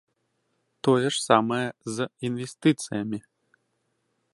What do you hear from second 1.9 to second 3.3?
з інвестыцыямі.